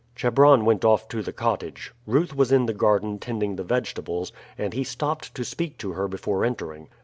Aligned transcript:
Chebron 0.15 0.65
went 0.65 0.83
off 0.83 1.07
to 1.09 1.21
the 1.21 1.31
cottage. 1.31 1.93
Ruth 2.07 2.35
was 2.35 2.51
in 2.51 2.65
the 2.65 2.73
garden 2.73 3.19
tending 3.19 3.55
the 3.55 3.63
vegetables, 3.63 4.31
and 4.57 4.73
he 4.73 4.83
stopped 4.83 5.35
to 5.35 5.45
speak 5.45 5.77
to 5.77 5.91
her 5.91 6.07
before 6.07 6.43
entering. 6.43 6.87